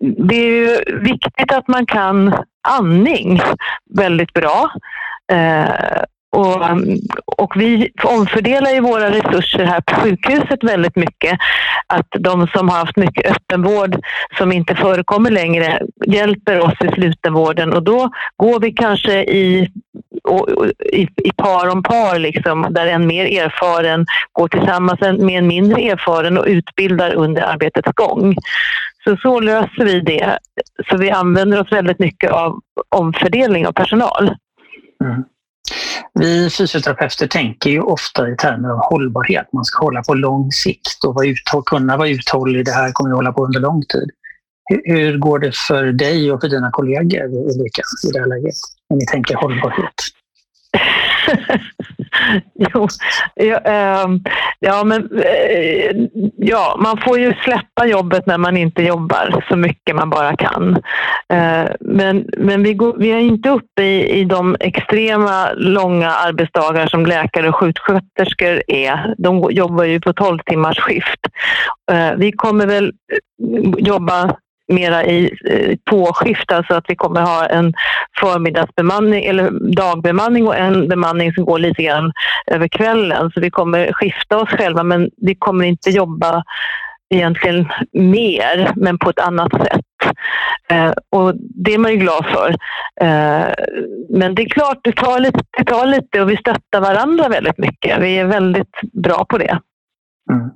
det 0.01 0.37
är 0.37 0.51
ju 0.51 0.79
viktigt 1.01 1.53
att 1.53 1.69
man 1.69 1.87
kan 1.87 2.35
andning 2.69 3.41
väldigt 3.95 4.33
bra. 4.33 4.71
Eh, 5.33 6.03
och, 6.31 6.71
um, 6.71 6.99
och, 7.25 7.57
vi 7.57 7.91
omfördelar 8.05 8.71
ju 8.71 8.81
våra 8.81 9.11
resurser 9.11 9.65
här 9.65 9.81
på 9.81 9.95
sjukhuset 9.95 10.65
väldigt 10.65 10.97
mycket. 10.97 11.39
Att 11.87 12.07
de 12.11 12.47
som 12.47 12.69
har 12.69 12.79
haft 12.79 12.97
mycket 12.97 13.31
öppenvård 13.31 13.97
som 14.39 14.53
inte 14.53 14.75
förekommer 14.75 15.31
längre 15.31 15.83
hjälper 16.07 16.61
oss 16.61 16.75
i 16.85 16.89
slutenvården 16.89 17.73
och 17.73 17.83
då 17.83 18.11
går 18.37 18.61
vi 18.61 18.73
kanske 18.73 19.23
i, 19.23 19.71
i, 20.93 21.09
i 21.25 21.33
par 21.37 21.69
om 21.69 21.83
par 21.83 22.19
liksom, 22.19 22.67
där 22.71 22.87
en 22.87 23.07
mer 23.07 23.43
erfaren 23.43 24.07
går 24.33 24.49
tillsammans 24.49 25.01
med 25.01 25.39
en 25.39 25.47
mindre 25.47 25.83
erfaren 25.83 26.39
och 26.39 26.47
utbildar 26.47 27.15
under 27.15 27.43
arbetets 27.43 27.93
gång. 27.95 28.37
Så 29.05 29.17
så 29.17 29.41
löser 29.41 29.85
vi 29.85 30.01
det. 30.01 30.39
Så 30.91 30.97
vi 30.97 31.11
använder 31.11 31.61
oss 31.61 31.73
väldigt 31.73 31.99
mycket 31.99 32.31
av 32.31 32.61
omfördelning 32.89 33.67
av 33.67 33.73
personal. 33.73 34.35
Mm. 35.05 35.25
Vi 36.15 36.51
fysioterapeuter 36.51 37.27
tänker 37.27 37.71
ju 37.71 37.81
ofta 37.81 38.29
i 38.29 38.37
termer 38.37 38.69
av 38.69 38.79
hållbarhet. 38.79 39.53
Man 39.53 39.65
ska 39.65 39.85
hålla 39.85 40.03
på 40.03 40.15
lång 40.15 40.53
sikt 40.53 41.05
och 41.07 41.15
vara 41.15 41.27
uthåll, 41.27 41.63
kunna 41.67 41.97
vara 41.97 42.09
uthållig. 42.09 42.65
Det 42.65 42.73
här 42.73 42.93
kommer 42.93 43.11
vi 43.11 43.17
hålla 43.17 43.33
på 43.33 43.45
under 43.45 43.61
lång 43.61 43.83
tid. 43.83 44.11
Hur, 44.71 44.83
hur 44.85 45.19
går 45.19 45.39
det 45.39 45.57
för 45.57 45.85
dig 45.85 46.33
och 46.33 46.41
för 46.41 46.49
dina 46.49 46.71
kollegor 46.71 47.25
Ulrika, 47.25 47.83
i 48.09 48.13
det 48.13 48.19
här 48.21 48.27
läget? 48.27 48.55
När 48.91 48.97
ni 48.97 49.07
tänker 49.07 49.35
hållbarhet? 49.35 49.95
jo, 52.55 52.89
ja, 53.35 53.59
äh, 53.65 54.07
ja, 54.59 54.85
men 54.85 55.09
äh, 55.13 56.09
ja, 56.37 56.77
man 56.79 56.99
får 56.99 57.19
ju 57.19 57.35
släppa 57.45 57.87
jobbet 57.87 58.27
när 58.27 58.39
man 58.39 58.57
inte 58.57 58.83
jobbar 58.83 59.45
så 59.49 59.57
mycket 59.57 59.97
man 59.97 60.11
bara 60.11 60.37
kan. 60.37 60.77
Äh, 61.29 61.71
men 61.81 62.27
men 62.37 62.63
vi, 62.63 62.75
går, 62.75 62.95
vi 62.99 63.11
är 63.11 63.19
inte 63.19 63.49
uppe 63.49 63.83
i, 63.83 64.21
i 64.21 64.25
de 64.25 64.57
extrema 64.61 65.53
långa 65.57 66.11
arbetsdagar 66.11 66.87
som 66.87 67.07
läkare 67.07 67.49
och 67.49 67.57
sjuksköterskor 67.57 68.63
är. 68.67 69.15
De 69.19 69.49
jobbar 69.51 69.85
ju 69.85 70.01
på 70.01 70.13
12 70.13 70.39
timmars 70.39 70.79
skift. 70.79 71.21
Eh, 71.93 72.13
vi 72.17 72.33
kommer 72.33 72.67
väl 72.67 72.93
jobba 73.79 74.37
mera 74.69 75.05
i 75.05 75.37
eh, 75.51 75.77
påskift, 75.91 76.53
alltså 76.53 76.75
att 76.75 76.85
vi 76.89 76.97
kommer 76.97 77.21
ha 77.21 77.47
en 77.47 77.75
förmiddagsbemanning 78.21 79.25
eller 79.25 79.51
dagbemanning 79.77 80.47
och 80.47 80.57
en 80.57 80.89
bemanning 80.89 81.33
som 81.33 81.45
går 81.45 81.59
lite 81.59 81.83
grann 81.83 82.13
över 82.47 82.69
kvällen. 82.69 83.31
Så 83.35 83.41
vi 83.41 83.51
kommer 83.51 83.93
skifta 83.93 84.37
oss 84.39 84.49
själva 84.49 84.83
men 84.83 85.11
vi 85.17 85.35
kommer 85.35 85.65
inte 85.65 85.91
jobba 85.91 86.43
egentligen 87.11 87.69
mer, 87.93 88.73
men 88.77 88.99
på 88.99 89.11
ett 89.11 89.21
annat 89.21 89.53
sätt. 89.53 90.15
Eh, 90.71 90.93
och 91.11 91.35
det 91.37 91.75
är 91.75 91.79
man 91.79 91.93
ju 91.93 91.97
glad 91.97 92.27
för. 92.27 92.49
Eh, 93.01 93.47
men 94.09 94.35
det 94.35 94.43
är 94.43 94.49
klart, 94.49 94.79
det 94.83 94.93
tar, 94.93 95.21
lite, 95.21 95.41
det 95.59 95.65
tar 95.65 95.87
lite 95.87 96.21
och 96.21 96.31
vi 96.31 96.37
stöttar 96.37 96.81
varandra 96.81 97.29
väldigt 97.29 97.59
mycket. 97.59 97.99
Vi 98.01 98.19
är 98.19 98.25
väldigt 98.25 98.81
bra 98.93 99.25
på 99.25 99.39
det. 99.39 99.59
Mm. 100.31 100.51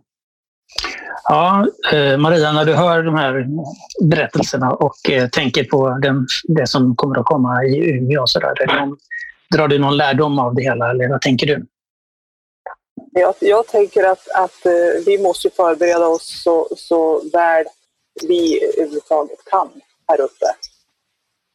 Ja, 1.25 1.67
eh, 1.93 2.19
Maria, 2.19 2.53
när 2.53 2.65
du 2.65 2.75
hör 2.75 3.03
de 3.03 3.15
här 3.15 3.47
berättelserna 4.05 4.71
och 4.71 5.11
eh, 5.11 5.29
tänker 5.29 5.65
på 5.65 5.99
den, 6.03 6.27
det 6.45 6.67
som 6.67 6.97
kommer 6.97 7.19
att 7.19 7.27
komma 7.27 7.65
i 7.65 7.91
Umeå, 7.91 8.27
så 8.27 8.39
där, 8.39 8.55
drar 9.57 9.69
du 9.69 9.79
någon 9.79 9.97
lärdom 9.97 10.39
av 10.39 10.55
det 10.55 10.63
hela 10.63 10.91
eller 10.91 11.09
vad 11.09 11.21
tänker 11.21 11.47
du? 11.47 11.67
Jag, 13.13 13.35
jag 13.39 13.67
tänker 13.67 14.05
att, 14.05 14.29
att 14.35 14.67
eh, 14.67 15.05
vi 15.07 15.19
måste 15.23 15.51
förbereda 15.51 16.07
oss 16.07 16.43
så, 16.43 16.69
så 16.77 17.23
väl 17.33 17.65
vi 18.29 18.65
överhuvudtaget 18.79 19.45
kan 19.51 19.69
här 20.09 20.21
uppe. 20.21 20.47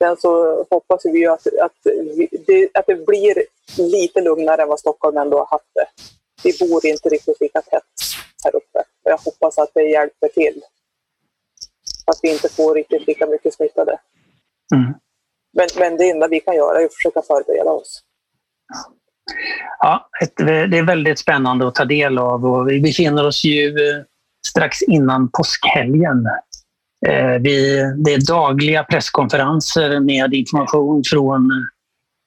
Sen 0.03 0.17
så 0.17 0.63
hoppas 0.69 1.05
vi 1.05 1.19
ju 1.19 1.27
att, 1.27 1.47
att, 1.61 1.77
vi, 2.17 2.27
det, 2.47 2.69
att 2.73 2.85
det 2.87 3.05
blir 3.05 3.43
lite 3.77 4.21
lugnare 4.21 4.61
än 4.61 4.67
vad 4.67 4.79
Stockholm 4.79 5.17
ändå 5.17 5.37
har 5.37 5.45
haft 5.45 5.71
det. 5.73 5.85
Vi 6.43 6.67
bor 6.67 6.85
inte 6.85 7.09
riktigt 7.09 7.41
lika 7.41 7.61
tätt 7.61 7.83
här 8.43 8.55
uppe. 8.55 8.83
Jag 9.09 9.17
hoppas 9.17 9.57
att 9.57 9.71
det 9.73 9.81
hjälper 9.81 10.27
till. 10.27 10.61
Att 12.05 12.19
vi 12.21 12.31
inte 12.31 12.49
får 12.49 12.75
riktigt 12.75 13.07
lika 13.07 13.25
mycket 13.25 13.53
smittade. 13.53 13.99
Mm. 14.75 14.93
Men, 15.57 15.67
men 15.79 15.97
det 15.97 16.09
enda 16.09 16.27
vi 16.27 16.39
kan 16.39 16.55
göra 16.55 16.81
är 16.81 16.85
att 16.85 16.93
försöka 16.93 17.21
förbereda 17.21 17.71
oss. 17.71 18.01
Ja, 19.79 20.09
det 20.37 20.77
är 20.77 20.85
väldigt 20.85 21.19
spännande 21.19 21.67
att 21.67 21.75
ta 21.75 21.85
del 21.85 22.17
av 22.17 22.45
och 22.45 22.69
vi 22.69 22.81
befinner 22.81 23.25
oss 23.25 23.43
ju 23.43 23.67
eh, 23.67 24.03
strax 24.47 24.81
innan 24.81 25.29
påskhelgen. 25.31 26.25
Eh, 27.07 27.41
vi, 27.41 27.81
det 27.97 28.13
är 28.13 28.27
dagliga 28.27 28.83
presskonferenser 28.83 29.99
med 29.99 30.33
information 30.33 31.03
från, 31.05 31.49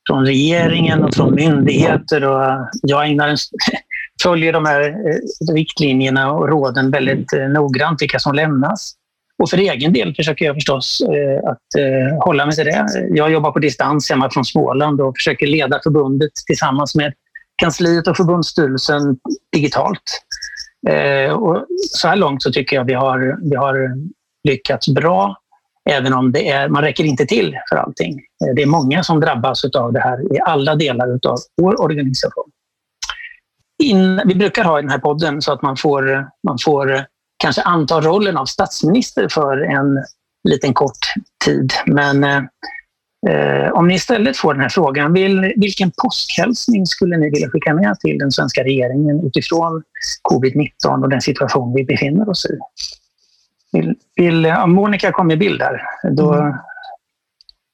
från 0.09 0.27
regeringen 0.27 1.05
och 1.05 1.15
från 1.15 1.35
myndigheter. 1.35 2.25
Och 2.25 2.69
jag 2.83 3.09
ägnar 3.09 3.29
en, 3.29 3.37
följer 4.23 4.53
de 4.53 4.65
här 4.65 4.81
eh, 4.81 5.55
riktlinjerna 5.55 6.33
och 6.33 6.49
råden 6.49 6.91
väldigt 6.91 7.33
eh, 7.33 7.49
noggrant, 7.49 8.03
vilka 8.03 8.19
som 8.19 8.35
lämnas. 8.35 8.93
Och 9.43 9.51
för 9.51 9.59
egen 9.59 9.93
del 9.93 10.15
försöker 10.15 10.45
jag 10.45 10.55
förstås 10.55 11.01
eh, 11.01 11.51
att 11.51 12.25
hålla 12.25 12.47
mig 12.47 12.55
till 12.55 12.65
det. 12.65 12.87
Jag 13.11 13.31
jobbar 13.33 13.51
på 13.51 13.59
distans 13.59 14.11
hemma 14.11 14.31
från 14.31 14.45
Småland 14.45 15.01
och 15.01 15.17
försöker 15.17 15.47
leda 15.47 15.81
förbundet 15.83 16.31
tillsammans 16.47 16.95
med 16.95 17.13
kansliet 17.63 18.07
och 18.07 18.17
förbundsstyrelsen 18.17 19.19
digitalt. 19.53 20.03
Och 21.37 21.67
så 21.91 22.09
här 22.09 22.17
långt 22.17 22.43
så 22.43 22.53
tycker 22.53 22.77
jag 22.77 22.85
vi 22.85 22.95
har, 22.95 23.51
vi 23.51 23.57
har 23.57 23.91
lyckats 24.49 24.89
bra, 24.89 25.37
även 25.91 26.13
om 26.13 26.33
det 26.33 26.49
är, 26.49 26.69
man 26.69 26.83
räcker 26.83 27.05
inte 27.05 27.27
till 27.27 27.57
för 27.69 27.77
allting. 27.77 28.21
Det 28.57 28.63
är 28.63 28.67
många 28.67 29.03
som 29.03 29.21
drabbas 29.21 29.65
av 29.65 29.93
det 29.93 30.01
här 30.01 30.37
i 30.37 30.41
alla 30.41 30.75
delar 30.75 31.09
av 31.09 31.39
vår 31.63 31.81
organisation. 31.83 32.51
In, 33.81 34.21
vi 34.27 34.35
brukar 34.35 34.65
ha 34.65 34.79
i 34.79 34.83
den 34.83 34.91
här 34.91 34.99
podden 34.99 35.43
så 35.43 35.53
att 35.53 35.63
man 35.63 35.77
får, 35.77 36.29
man 36.47 36.59
får 36.65 37.07
kanske 37.37 37.63
anta 37.63 38.01
rollen 38.01 38.37
av 38.37 38.47
statsminister 38.47 39.29
för 39.29 39.59
en 39.59 40.05
liten 40.49 40.75
kort 40.75 40.99
tid. 41.45 41.73
Men 41.87 42.25
eh, 43.29 43.73
om 43.73 43.89
ni 43.89 43.95
istället 43.95 44.37
får 44.37 44.55
den 44.55 44.63
här 44.63 44.69
frågan, 44.69 45.13
vill, 45.13 45.53
vilken 45.57 45.93
påskhälsning 46.03 46.87
skulle 46.87 47.17
ni 47.17 47.31
vilja 47.31 47.51
skicka 47.51 47.75
med 47.75 48.01
till 48.01 48.19
den 48.19 48.33
svenska 48.33 48.65
regeringen 48.65 49.27
utifrån 49.27 49.83
covid-19 50.31 51.03
och 51.03 51.09
den 51.09 51.21
situation 51.21 51.75
vi 51.75 51.85
befinner 51.85 52.29
oss 52.29 52.47
i? 52.47 52.59
Vill, 53.73 53.95
vill, 54.17 54.47
om 54.47 54.73
Monica 54.73 55.13
kom 55.13 55.31
i 55.31 55.37
bild 55.37 55.59
där, 55.59 55.83
då 56.11 56.35
mm. 56.35 56.55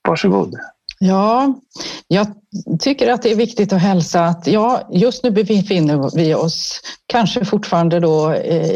varsågod. 0.08 0.54
Ja, 0.99 1.55
jag 2.09 2.26
tycker 2.81 3.12
att 3.12 3.23
det 3.23 3.31
är 3.31 3.37
viktigt 3.37 3.73
att 3.73 3.81
hälsa 3.81 4.25
att 4.25 4.47
ja, 4.47 4.88
just 4.93 5.23
nu 5.23 5.31
befinner 5.31 6.17
vi 6.17 6.35
oss 6.35 6.81
kanske 7.07 7.45
fortfarande 7.45 8.00
då 8.00 8.33
eh, 8.33 8.71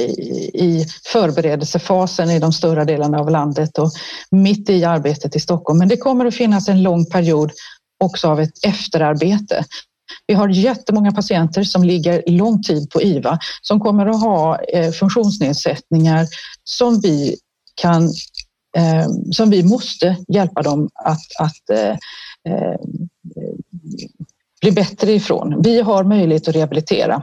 i 0.55 0.87
förberedelsefasen 1.13 2.31
i 2.31 2.39
de 2.39 2.53
större 2.53 2.85
delarna 2.85 3.19
av 3.19 3.31
landet 3.31 3.79
och 3.79 3.91
mitt 4.31 4.71
i 4.71 4.85
arbetet 4.85 5.37
i 5.37 5.41
Stockholm. 5.41 5.79
Men 5.79 5.89
det 5.89 5.97
kommer 5.97 6.27
att 6.27 6.35
finnas 6.35 6.69
en 6.69 6.83
lång 6.83 7.07
period 7.07 7.53
också 8.05 8.29
av 8.29 8.41
ett 8.41 8.65
efterarbete. 8.67 9.65
Vi 10.27 10.35
har 10.35 10.49
jättemånga 10.49 11.13
patienter 11.13 11.65
som 11.65 11.85
ligger 11.85 12.23
lång 12.27 12.63
tid 12.63 12.91
på 12.91 13.03
IVA 13.03 13.39
som 13.63 13.81
kommer 13.81 14.07
att 14.07 14.21
ha 14.21 14.63
eh, 14.63 14.93
funktionsnedsättningar 14.93 16.27
som 16.65 17.01
vi 17.01 17.37
kan 17.75 18.13
Ehm, 18.77 19.33
som 19.33 19.51
vi 19.51 19.63
måste 19.63 20.17
hjälpa 20.29 20.63
dem 20.63 20.89
att, 20.95 21.21
att 21.41 21.71
eh, 21.71 21.97
eh, 22.49 22.81
bli 24.61 24.73
bättre 24.73 25.13
ifrån. 25.13 25.63
Vi 25.63 25.81
har 25.81 26.05
möjlighet 26.05 26.49
att 26.49 26.55
rehabilitera. 26.55 27.23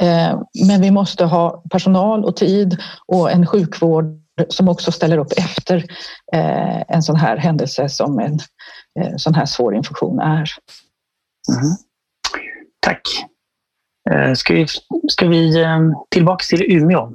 Eh, 0.00 0.40
men 0.66 0.80
vi 0.80 0.90
måste 0.90 1.24
ha 1.24 1.62
personal 1.70 2.24
och 2.24 2.36
tid 2.36 2.76
och 3.06 3.30
en 3.30 3.46
sjukvård 3.46 4.04
som 4.48 4.68
också 4.68 4.92
ställer 4.92 5.18
upp 5.18 5.32
efter 5.36 5.76
eh, 6.32 6.82
en 6.88 7.02
sån 7.02 7.16
här 7.16 7.36
händelse 7.36 7.88
som 7.88 8.18
en 8.18 8.38
eh, 9.00 9.16
sån 9.16 9.34
här 9.34 9.46
svår 9.46 9.74
infektion 9.74 10.20
är. 10.20 10.50
Mm. 11.48 11.76
Tack. 12.80 13.02
Eh, 14.10 14.34
ska 14.34 14.54
vi, 14.54 14.66
ska 15.08 15.28
vi 15.28 15.62
eh, 15.62 15.80
tillbaka 16.10 16.42
till 16.48 16.76
Umeå? 16.76 17.12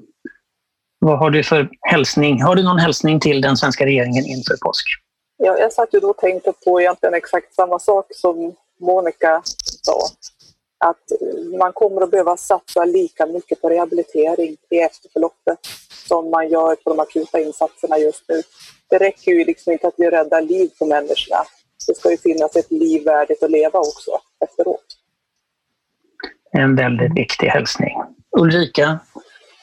Vad 1.05 1.19
har 1.19 1.29
du 1.29 1.43
för 1.43 1.69
hälsning? 1.81 2.41
Har 2.41 2.55
du 2.55 2.63
någon 2.63 2.79
hälsning 2.79 3.19
till 3.19 3.41
den 3.41 3.57
svenska 3.57 3.85
regeringen 3.85 4.25
inför 4.25 4.55
påsk? 4.61 4.85
Ja, 5.37 5.57
jag 5.59 5.73
satt 5.73 5.93
ju 5.93 5.99
då 5.99 6.09
och 6.09 6.17
tänkte 6.17 6.53
på 6.65 6.81
egentligen 6.81 7.13
exakt 7.13 7.53
samma 7.53 7.79
sak 7.79 8.05
som 8.09 8.55
Monica 8.79 9.41
sa. 9.81 9.99
Att 10.85 11.03
man 11.59 11.73
kommer 11.73 12.01
att 12.01 12.11
behöva 12.11 12.37
satsa 12.37 12.85
lika 12.85 13.25
mycket 13.25 13.61
på 13.61 13.69
rehabilitering 13.69 14.57
i 14.69 14.79
efterförloppet 14.79 15.59
som 16.07 16.29
man 16.29 16.49
gör 16.49 16.75
på 16.75 16.89
de 16.89 16.99
akuta 16.99 17.39
insatserna 17.39 17.97
just 17.97 18.23
nu. 18.29 18.41
Det 18.89 18.97
räcker 18.97 19.31
ju 19.31 19.45
liksom 19.45 19.73
inte 19.73 19.87
att 19.87 19.95
vi 19.97 20.09
räddar 20.09 20.41
liv 20.41 20.69
på 20.79 20.85
människorna. 20.85 21.43
Det 21.87 21.97
ska 21.97 22.11
ju 22.11 22.17
finnas 22.17 22.55
ett 22.55 22.71
liv 22.71 23.03
värdigt 23.03 23.43
att 23.43 23.51
leva 23.51 23.79
också 23.79 24.11
efteråt. 24.45 24.85
En 26.51 26.75
väldigt 26.75 27.17
viktig 27.17 27.47
hälsning. 27.47 27.97
Ulrika, 28.37 28.99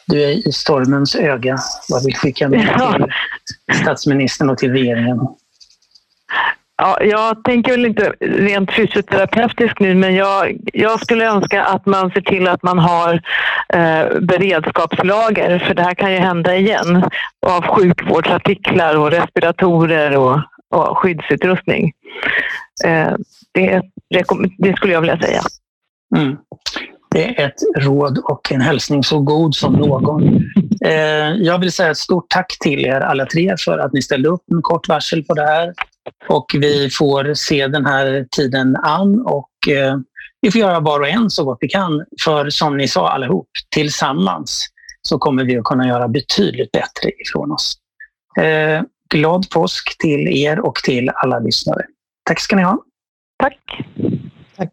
du 0.09 0.23
är 0.23 0.49
i 0.49 0.53
stormens 0.53 1.17
öga. 1.17 1.59
Vad 1.89 2.05
vill 2.05 2.17
skicka 2.17 2.49
med 2.49 2.79
till 3.73 3.81
statsministern 3.83 4.51
och 4.51 4.59
till 4.59 4.73
regeringen? 4.73 5.19
Ja, 6.83 6.99
jag 7.03 7.45
tänker 7.45 7.73
väl 7.73 7.87
inte 7.87 8.15
rent 8.21 8.73
fysioterapeutiskt 8.73 9.81
nu, 9.81 9.95
men 9.95 10.15
jag, 10.15 10.57
jag 10.73 11.01
skulle 11.01 11.31
önska 11.31 11.65
att 11.65 11.87
man 11.87 12.11
ser 12.11 12.21
till 12.21 12.49
att 12.49 12.63
man 12.63 12.79
har 12.79 13.15
eh, 13.75 14.21
beredskapslager, 14.21 15.59
för 15.59 15.75
det 15.75 15.83
här 15.83 15.95
kan 15.95 16.13
ju 16.13 16.19
hända 16.19 16.57
igen, 16.57 17.05
av 17.47 17.63
sjukvårdsartiklar 17.63 18.99
och 18.99 19.11
respiratorer 19.11 20.17
och, 20.17 20.41
och 20.75 20.99
skyddsutrustning. 20.99 21.93
Eh, 22.85 23.13
det, 23.53 23.83
det, 24.59 24.77
skulle 24.77 24.93
jag 24.93 25.01
vilja 25.01 25.21
säga. 25.21 25.43
Mm. 26.17 26.37
Det 27.11 27.41
är 27.41 27.47
ett 27.47 27.85
råd 27.85 28.19
och 28.19 28.53
en 28.53 28.61
hälsning 28.61 29.05
så 29.05 29.21
god 29.21 29.55
som 29.55 29.73
någon. 29.73 30.45
Eh, 30.85 31.33
jag 31.37 31.59
vill 31.59 31.73
säga 31.73 31.91
ett 31.91 31.97
stort 31.97 32.27
tack 32.29 32.57
till 32.61 32.87
er 32.87 33.01
alla 33.01 33.27
tre 33.27 33.57
för 33.65 33.79
att 33.79 33.93
ni 33.93 34.03
ställde 34.03 34.29
upp 34.29 34.43
med 34.47 34.63
kort 34.63 34.89
varsel 34.89 35.25
på 35.25 35.35
det 35.35 35.47
här. 35.47 35.75
Och 36.29 36.47
vi 36.55 36.91
får 36.91 37.35
se 37.35 37.67
den 37.67 37.87
här 37.87 38.27
tiden 38.31 38.77
an 38.77 39.21
och 39.21 39.69
eh, 39.69 39.97
vi 40.41 40.51
får 40.51 40.61
göra 40.61 40.81
var 40.81 41.01
och 41.01 41.09
en 41.09 41.31
så 41.31 41.45
gott 41.45 41.59
vi 41.61 41.69
kan. 41.69 42.05
För 42.25 42.51
som 42.51 42.77
ni 42.77 42.89
sa 42.89 43.09
allihop, 43.09 43.49
tillsammans 43.75 44.67
så 45.03 45.19
kommer 45.19 45.45
vi 45.45 45.59
att 45.59 45.65
kunna 45.65 45.89
göra 45.89 46.09
betydligt 46.09 46.73
bättre 46.73 47.11
ifrån 47.27 47.53
oss. 47.53 47.79
Eh, 48.41 48.83
glad 49.15 49.51
påsk 49.51 49.99
till 49.99 50.29
er 50.29 50.61
och 50.61 50.75
till 50.75 51.11
alla 51.15 51.39
lyssnare. 51.39 51.83
Tack 52.25 52.41
ska 52.41 52.57
ni 52.57 52.63
ha. 52.63 52.83
Tack. 53.39 53.59
Tack. 54.57 54.73